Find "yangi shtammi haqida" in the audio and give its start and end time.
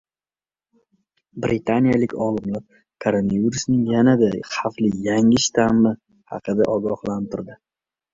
5.09-6.67